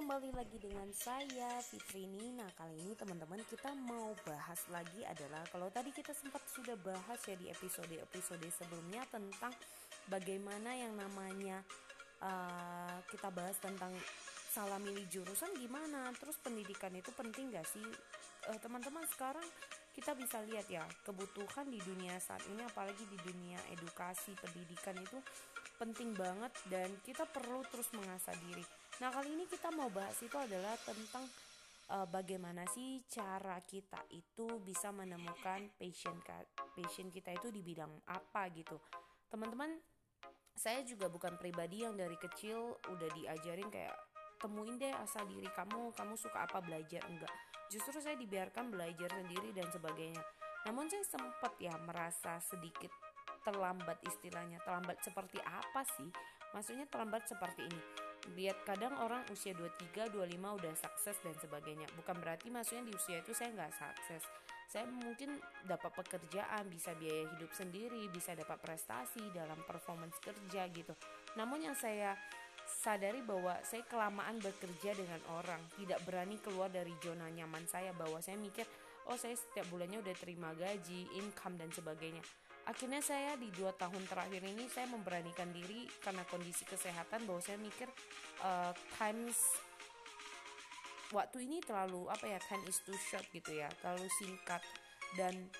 kembali 0.00 0.32
lagi 0.32 0.56
dengan 0.56 0.88
saya 0.96 1.60
Fitri 1.60 2.08
Nina. 2.08 2.48
Kali 2.56 2.72
ini 2.72 2.96
teman-teman 2.96 3.36
kita 3.44 3.76
mau 3.84 4.16
bahas 4.24 4.56
lagi 4.72 5.04
adalah 5.04 5.44
Kalau 5.52 5.68
tadi 5.68 5.92
kita 5.92 6.16
sempat 6.16 6.40
sudah 6.48 6.72
bahas 6.80 7.20
ya 7.28 7.36
di 7.36 7.52
episode-episode 7.52 8.48
sebelumnya 8.48 9.04
Tentang 9.12 9.52
bagaimana 10.08 10.72
yang 10.72 10.96
namanya 10.96 11.60
uh, 12.24 12.96
Kita 13.12 13.28
bahas 13.28 13.60
tentang 13.60 13.92
salah 14.48 14.80
milih 14.80 15.04
jurusan 15.12 15.52
gimana 15.60 16.08
Terus 16.16 16.40
pendidikan 16.40 16.96
itu 16.96 17.12
penting 17.12 17.52
gak 17.52 17.68
sih? 17.68 17.84
Uh, 18.48 18.56
Teman-teman 18.56 19.04
sekarang 19.04 19.44
kita 19.92 20.16
bisa 20.16 20.40
lihat 20.48 20.64
ya 20.72 20.86
kebutuhan 21.04 21.68
di 21.68 21.76
dunia 21.76 22.16
saat 22.22 22.40
ini 22.48 22.64
apalagi 22.64 23.04
di 23.04 23.18
dunia 23.20 23.58
edukasi 23.74 24.32
pendidikan 24.38 24.96
itu 24.96 25.18
penting 25.76 26.14
banget 26.14 26.54
dan 26.70 26.88
kita 27.02 27.26
perlu 27.26 27.60
terus 27.68 27.90
mengasah 27.92 28.32
diri 28.48 28.64
Nah 29.00 29.08
kali 29.08 29.32
ini 29.32 29.48
kita 29.48 29.72
mau 29.72 29.88
bahas 29.88 30.20
itu 30.20 30.36
adalah 30.36 30.76
tentang 30.84 31.24
uh, 31.88 32.04
bagaimana 32.04 32.68
sih 32.68 33.00
cara 33.08 33.56
kita 33.64 33.96
itu 34.12 34.60
bisa 34.60 34.92
menemukan 34.92 35.72
passion 35.80 36.20
passion 36.76 37.08
kita 37.08 37.32
itu 37.32 37.48
di 37.48 37.64
bidang 37.64 37.88
apa 38.12 38.52
gitu. 38.52 38.76
Teman-teman, 39.32 39.72
saya 40.52 40.84
juga 40.84 41.08
bukan 41.08 41.40
pribadi 41.40 41.80
yang 41.80 41.96
dari 41.96 42.12
kecil 42.20 42.76
udah 42.92 43.08
diajarin 43.16 43.72
kayak 43.72 43.96
temuin 44.36 44.76
deh 44.76 44.92
asal 45.00 45.24
diri 45.24 45.48
kamu, 45.56 45.96
kamu 45.96 46.14
suka 46.20 46.44
apa 46.44 46.60
belajar 46.60 47.00
enggak. 47.08 47.32
Justru 47.72 48.04
saya 48.04 48.20
dibiarkan 48.20 48.68
belajar 48.68 49.08
sendiri 49.16 49.56
dan 49.56 49.64
sebagainya. 49.72 50.20
Namun 50.68 50.92
saya 50.92 51.08
sempat 51.08 51.56
ya 51.56 51.72
merasa 51.88 52.36
sedikit 52.44 52.92
terlambat 53.48 53.96
istilahnya. 54.04 54.60
Terlambat 54.60 55.00
seperti 55.00 55.40
apa 55.40 55.88
sih? 55.96 56.10
Maksudnya 56.52 56.84
terlambat 56.90 57.24
seperti 57.30 57.64
ini 57.64 58.09
lihat 58.36 58.62
kadang 58.68 58.94
orang 59.00 59.24
usia 59.32 59.56
23, 59.56 60.12
25 60.12 60.58
udah 60.58 60.74
sukses 60.76 61.16
dan 61.20 61.34
sebagainya. 61.40 61.86
Bukan 61.96 62.16
berarti 62.20 62.52
maksudnya 62.52 62.86
di 62.86 62.92
usia 62.94 63.20
itu 63.20 63.32
saya 63.32 63.50
nggak 63.54 63.72
sukses. 63.72 64.22
Saya 64.70 64.86
mungkin 64.86 65.34
dapat 65.66 65.90
pekerjaan, 65.98 66.70
bisa 66.70 66.94
biaya 66.94 67.26
hidup 67.34 67.50
sendiri, 67.50 68.06
bisa 68.14 68.38
dapat 68.38 68.62
prestasi 68.62 69.18
dalam 69.34 69.58
performance 69.66 70.14
kerja 70.22 70.70
gitu. 70.70 70.94
Namun 71.34 71.66
yang 71.66 71.74
saya 71.74 72.14
sadari 72.70 73.18
bahwa 73.26 73.58
saya 73.66 73.82
kelamaan 73.90 74.38
bekerja 74.38 74.94
dengan 74.94 75.18
orang, 75.34 75.58
tidak 75.74 75.98
berani 76.06 76.38
keluar 76.38 76.70
dari 76.70 76.94
zona 77.02 77.26
nyaman 77.34 77.66
saya 77.66 77.90
bahwa 77.98 78.22
saya 78.22 78.38
mikir, 78.38 78.62
oh 79.10 79.18
saya 79.18 79.34
setiap 79.34 79.66
bulannya 79.74 79.98
udah 79.98 80.14
terima 80.14 80.54
gaji, 80.54 81.10
income 81.18 81.58
dan 81.58 81.74
sebagainya 81.74 82.22
akhirnya 82.68 83.00
saya 83.00 83.36
di 83.40 83.48
dua 83.54 83.72
tahun 83.76 84.04
terakhir 84.08 84.42
ini 84.44 84.68
saya 84.68 84.86
memberanikan 84.90 85.48
diri 85.52 85.88
karena 86.04 86.24
kondisi 86.28 86.64
kesehatan 86.68 87.24
bahwa 87.24 87.40
saya 87.40 87.56
mikir 87.56 87.88
uh, 88.44 88.72
times 89.00 89.38
waktu 91.10 91.42
ini 91.42 91.58
terlalu 91.64 92.06
apa 92.06 92.26
ya 92.26 92.38
time 92.46 92.62
is 92.70 92.78
too 92.86 92.94
short 93.10 93.26
gitu 93.34 93.56
ya 93.56 93.68
terlalu 93.82 94.06
singkat. 94.20 94.62
Dan 95.18 95.50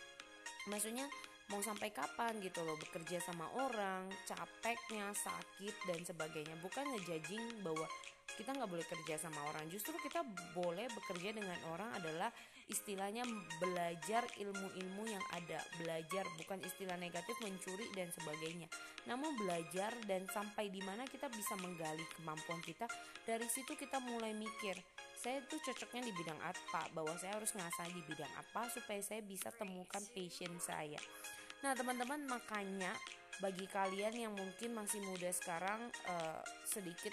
maksudnya 0.71 1.09
mau 1.51 1.61
sampai 1.61 1.91
kapan 1.91 2.39
gitu 2.41 2.63
loh 2.63 2.79
bekerja 2.79 3.19
sama 3.21 3.51
orang 3.59 4.07
capeknya 4.25 5.11
sakit 5.13 5.75
dan 5.91 6.01
sebagainya. 6.07 6.55
Bukan 6.63 6.87
ngejajing 6.95 7.67
bahwa 7.67 7.91
kita 8.39 8.55
nggak 8.55 8.71
boleh 8.71 8.87
kerja 8.87 9.19
sama 9.19 9.43
orang. 9.51 9.67
Justru 9.69 9.93
kita 9.99 10.23
boleh 10.55 10.87
bekerja 10.95 11.35
dengan 11.35 11.59
orang 11.75 11.91
adalah 11.99 12.31
istilahnya 12.71 13.27
belajar 13.59 14.23
ilmu-ilmu 14.39 15.05
yang 15.11 15.25
ada. 15.35 15.59
Belajar 15.83 16.25
bukan 16.39 16.63
istilah 16.63 16.95
negatif 16.97 17.35
mencuri 17.43 17.91
dan 17.99 18.09
sebagainya. 18.15 18.71
Namun 19.11 19.35
belajar 19.35 19.91
dan 20.07 20.25
sampai 20.31 20.71
di 20.71 20.81
mana 20.87 21.03
kita 21.11 21.27
bisa 21.29 21.59
menggali 21.59 22.07
kemampuan 22.15 22.63
kita 22.63 22.87
dari 23.27 23.45
situ 23.51 23.75
kita 23.75 23.99
mulai 23.99 24.31
mikir 24.33 24.79
saya 25.21 25.45
tuh 25.45 25.61
cocoknya 25.61 26.09
di 26.09 26.13
bidang 26.17 26.41
apa? 26.41 26.89
Bahwa 26.97 27.13
saya 27.21 27.37
harus 27.37 27.53
ngasah 27.53 27.93
di 27.93 28.01
bidang 28.09 28.33
apa 28.41 28.73
supaya 28.73 29.01
saya 29.05 29.21
bisa 29.21 29.53
temukan 29.53 30.01
passion 30.17 30.57
saya. 30.57 31.01
Nah 31.61 31.77
teman-teman 31.77 32.25
makanya 32.25 32.97
bagi 33.45 33.69
kalian 33.69 34.17
yang 34.17 34.33
mungkin 34.33 34.73
masih 34.73 35.01
muda 35.05 35.29
sekarang 35.33 35.93
uh, 36.09 36.41
sedikit 36.65 37.13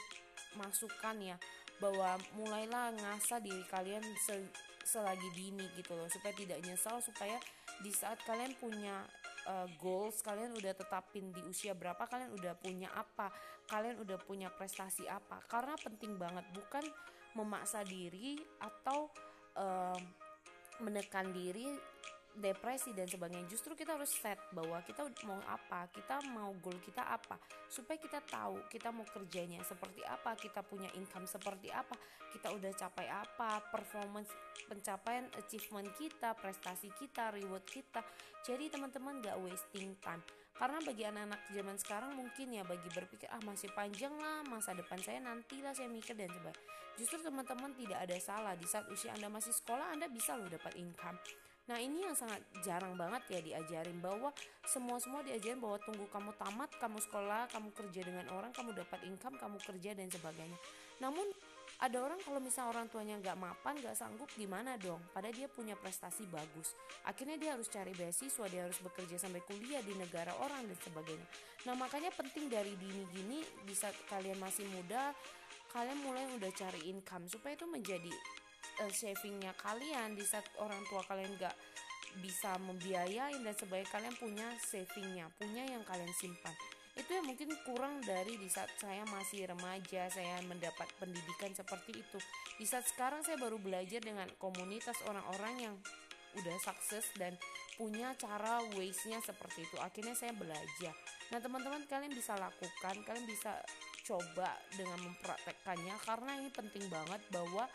masukan 0.56 1.16
ya 1.20 1.38
bahwa 1.84 2.16
mulailah 2.40 2.96
ngasah 2.96 3.44
diri 3.44 3.64
kalian 3.70 4.02
se 4.18 4.40
selagi 4.88 5.28
dini 5.36 5.68
gitu 5.76 6.00
loh 6.00 6.08
supaya 6.08 6.32
tidak 6.32 6.64
nyesal 6.64 7.04
supaya 7.04 7.36
di 7.84 7.92
saat 7.92 8.18
kalian 8.24 8.56
punya 8.56 9.04
uh, 9.46 9.68
goals 9.84 10.24
kalian 10.24 10.56
udah 10.56 10.72
tetapin 10.72 11.28
di 11.36 11.44
usia 11.44 11.76
berapa 11.76 12.08
kalian 12.08 12.32
udah 12.40 12.56
punya 12.56 12.88
apa 12.96 13.28
kalian 13.68 14.00
udah 14.00 14.16
punya 14.24 14.48
prestasi 14.48 15.06
apa. 15.12 15.44
Karena 15.52 15.76
penting 15.76 16.16
banget 16.16 16.48
bukan 16.56 16.88
memaksa 17.38 17.86
diri 17.86 18.34
atau 18.58 19.14
uh, 19.54 20.00
menekan 20.82 21.30
diri 21.30 21.70
depresi 22.38 22.94
dan 22.94 23.10
sebagainya 23.10 23.50
justru 23.50 23.74
kita 23.74 23.98
harus 23.98 24.14
set 24.14 24.38
bahwa 24.54 24.78
kita 24.86 25.04
mau 25.26 25.42
apa 25.50 25.90
kita 25.90 26.22
mau 26.32 26.54
goal 26.62 26.78
kita 26.86 27.02
apa 27.02 27.42
supaya 27.66 27.98
kita 27.98 28.22
tahu 28.22 28.62
kita 28.70 28.94
mau 28.94 29.06
kerjanya 29.10 29.66
seperti 29.66 30.06
apa 30.06 30.38
kita 30.38 30.62
punya 30.62 30.88
income 30.94 31.26
seperti 31.26 31.74
apa 31.74 31.98
kita 32.32 32.54
udah 32.54 32.72
capai 32.76 33.08
apa 33.10 33.64
performance 33.72 34.30
pencapaian 34.68 35.26
achievement 35.40 35.88
kita 35.96 36.36
prestasi 36.36 36.92
kita 37.00 37.32
reward 37.34 37.64
kita. 37.66 38.04
Jadi 38.44 38.68
teman-teman 38.70 39.24
gak 39.24 39.40
wasting 39.40 39.96
time. 40.04 40.22
Karena 40.58 40.82
bagi 40.82 41.06
anak-anak 41.06 41.42
zaman 41.54 41.78
sekarang 41.78 42.12
mungkin 42.18 42.50
ya 42.50 42.66
bagi 42.66 42.90
berpikir 42.90 43.30
ah 43.30 43.42
masih 43.46 43.70
panjang 43.78 44.14
lah 44.18 44.42
masa 44.50 44.74
depan 44.74 44.98
saya 45.06 45.22
nantilah 45.22 45.74
saya 45.74 45.86
mikir 45.86 46.18
dan 46.18 46.30
sebagainya. 46.34 46.66
Justru 46.98 47.22
teman-teman 47.22 47.78
tidak 47.78 48.00
ada 48.10 48.18
salah. 48.18 48.54
Di 48.58 48.66
saat 48.66 48.90
usia 48.90 49.14
anda 49.14 49.30
masih 49.30 49.54
sekolah 49.54 49.94
anda 49.94 50.10
bisa 50.10 50.34
loh 50.34 50.50
dapat 50.50 50.74
income 50.82 51.18
Nah 51.68 51.78
ini 51.84 52.00
yang 52.08 52.16
sangat 52.16 52.40
jarang 52.64 52.96
banget 52.96 53.24
ya 53.28 53.40
diajarin 53.44 54.00
bahwa 54.00 54.32
semua-semua 54.64 55.20
diajarin 55.28 55.60
bahwa 55.60 55.76
tunggu 55.84 56.08
kamu 56.08 56.32
tamat, 56.40 56.72
kamu 56.80 56.98
sekolah, 57.04 57.52
kamu 57.52 57.70
kerja 57.76 58.02
dengan 58.08 58.26
orang, 58.32 58.56
kamu 58.56 58.72
dapat 58.72 59.04
income, 59.04 59.36
kamu 59.36 59.60
kerja 59.60 59.92
dan 59.92 60.08
sebagainya. 60.08 60.56
Namun 61.04 61.28
ada 61.78 62.02
orang 62.02 62.18
kalau 62.24 62.42
misalnya 62.42 62.74
orang 62.74 62.88
tuanya 62.90 63.20
nggak 63.22 63.38
mapan, 63.38 63.78
nggak 63.84 63.94
sanggup 63.94 64.32
gimana 64.34 64.80
dong? 64.82 64.98
Padahal 65.12 65.36
dia 65.36 65.46
punya 65.52 65.76
prestasi 65.78 66.26
bagus. 66.32 66.74
Akhirnya 67.06 67.38
dia 67.38 67.54
harus 67.54 67.70
cari 67.70 67.94
beasiswa, 67.94 68.48
dia 68.50 68.66
harus 68.66 68.80
bekerja 68.82 69.20
sampai 69.20 69.44
kuliah 69.46 69.84
di 69.84 69.94
negara 69.94 70.34
orang 70.40 70.66
dan 70.66 70.78
sebagainya. 70.82 71.28
Nah 71.70 71.76
makanya 71.78 72.10
penting 72.16 72.50
dari 72.50 72.74
dini 72.80 73.04
gini 73.14 73.40
bisa 73.68 73.94
kalian 74.10 74.40
masih 74.42 74.66
muda, 74.72 75.14
kalian 75.76 76.00
mulai 76.02 76.26
udah 76.34 76.50
cari 76.56 76.90
income 76.90 77.30
supaya 77.30 77.54
itu 77.54 77.70
menjadi 77.70 78.10
uh, 78.82 78.94
savingnya 78.94 79.54
kalian 79.62 80.14
di 80.14 80.24
saat 80.26 80.46
orang 80.62 80.80
tua 80.90 81.02
kalian 81.06 81.34
gak 81.38 81.56
bisa 82.18 82.58
membiayain 82.58 83.38
dan 83.46 83.54
sebaik 83.54 83.86
kalian 83.94 84.16
punya 84.18 84.48
savingnya 84.64 85.30
punya 85.38 85.64
yang 85.66 85.84
kalian 85.86 86.10
simpan. 86.18 86.54
Itu 86.98 87.14
yang 87.14 87.30
mungkin 87.30 87.54
kurang 87.62 88.02
dari 88.02 88.42
di 88.42 88.50
saat 88.50 88.74
saya 88.82 89.06
masih 89.14 89.46
remaja 89.46 90.10
saya 90.10 90.42
mendapat 90.50 90.90
pendidikan 90.98 91.54
seperti 91.54 91.94
itu. 91.94 92.18
Di 92.58 92.66
saat 92.66 92.90
sekarang 92.90 93.22
saya 93.22 93.38
baru 93.38 93.62
belajar 93.62 94.02
dengan 94.02 94.26
komunitas 94.42 94.98
orang-orang 95.06 95.56
yang 95.62 95.76
udah 96.42 96.58
sukses 96.58 97.06
dan 97.22 97.38
punya 97.78 98.18
cara 98.18 98.66
ways-nya 98.74 99.22
seperti 99.22 99.70
itu. 99.70 99.78
Akhirnya 99.78 100.18
saya 100.18 100.34
belajar. 100.34 100.94
Nah 101.30 101.38
teman-teman 101.38 101.86
kalian 101.86 102.14
bisa 102.18 102.34
lakukan 102.34 102.96
kalian 103.06 103.28
bisa 103.30 103.62
coba 104.08 104.58
dengan 104.74 104.98
mempraktekkannya 105.06 105.96
karena 106.02 106.32
ini 106.42 106.50
penting 106.50 106.86
banget 106.90 107.22
bahwa 107.30 107.70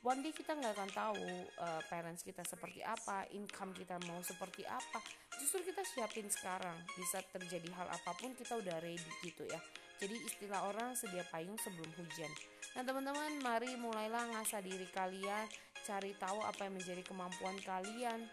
one 0.00 0.24
day 0.24 0.32
kita 0.32 0.56
nggak 0.56 0.72
akan 0.72 0.90
tahu 0.96 1.28
uh, 1.60 1.82
parents 1.92 2.24
kita 2.24 2.40
seperti 2.44 2.80
apa, 2.80 3.28
income 3.36 3.76
kita 3.76 4.00
mau 4.08 4.20
seperti 4.24 4.64
apa. 4.64 5.00
Justru 5.36 5.60
kita 5.68 5.84
siapin 5.84 6.28
sekarang. 6.32 6.76
Bisa 6.96 7.20
terjadi 7.28 7.68
hal 7.76 7.88
apa 7.88 8.10
pun 8.16 8.32
kita 8.32 8.56
udah 8.56 8.80
ready 8.80 9.12
gitu 9.20 9.44
ya. 9.44 9.60
Jadi 10.00 10.16
istilah 10.24 10.64
orang 10.64 10.96
sedia 10.96 11.20
payung 11.28 11.60
sebelum 11.60 11.92
hujan. 12.00 12.32
Nah 12.72 12.82
teman-teman 12.88 13.44
mari 13.44 13.76
mulailah 13.76 14.32
ngasah 14.32 14.64
diri 14.64 14.88
kalian, 14.88 15.44
cari 15.84 16.16
tahu 16.16 16.40
apa 16.40 16.64
yang 16.64 16.80
menjadi 16.80 17.04
kemampuan 17.04 17.60
kalian, 17.60 18.24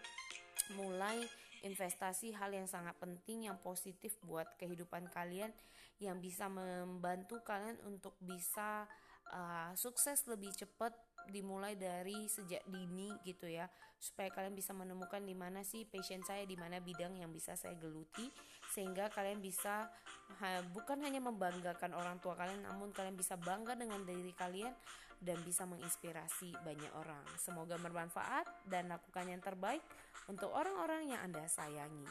mulai 0.72 1.20
investasi 1.60 2.32
hal 2.32 2.54
yang 2.54 2.64
sangat 2.64 2.96
penting 2.96 3.50
yang 3.50 3.60
positif 3.60 4.16
buat 4.24 4.46
kehidupan 4.56 5.10
kalian 5.12 5.52
yang 5.98 6.22
bisa 6.22 6.46
membantu 6.46 7.42
kalian 7.42 7.74
untuk 7.82 8.14
bisa 8.22 8.86
uh, 9.34 9.74
sukses 9.74 10.22
lebih 10.30 10.54
cepat 10.54 10.94
dimulai 11.28 11.74
dari 11.74 12.30
sejak 12.30 12.64
dini 12.70 13.12
gitu 13.26 13.50
ya 13.50 13.66
supaya 13.98 14.30
kalian 14.30 14.54
bisa 14.54 14.70
menemukan 14.70 15.18
di 15.20 15.34
mana 15.34 15.66
sih 15.66 15.82
passion 15.84 16.22
saya 16.22 16.46
di 16.46 16.54
mana 16.54 16.78
bidang 16.78 17.18
yang 17.18 17.34
bisa 17.34 17.58
saya 17.58 17.74
geluti 17.74 18.30
sehingga 18.70 19.10
kalian 19.10 19.42
bisa 19.42 19.90
ha, 20.38 20.48
bukan 20.70 21.02
hanya 21.02 21.18
membanggakan 21.18 21.92
orang 21.98 22.22
tua 22.22 22.38
kalian 22.38 22.62
namun 22.62 22.94
kalian 22.94 23.18
bisa 23.18 23.34
bangga 23.34 23.74
dengan 23.74 24.06
diri 24.06 24.30
kalian 24.38 24.72
dan 25.18 25.34
bisa 25.42 25.66
menginspirasi 25.66 26.54
banyak 26.62 26.94
orang. 26.94 27.26
Semoga 27.42 27.74
bermanfaat 27.74 28.46
dan 28.70 28.86
lakukan 28.86 29.26
yang 29.26 29.42
terbaik 29.42 29.82
untuk 30.30 30.54
orang-orang 30.54 31.10
yang 31.10 31.20
anda 31.26 31.42
sayangi 31.50 32.06